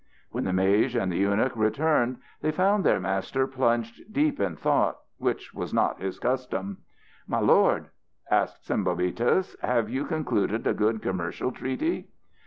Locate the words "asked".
8.31-8.63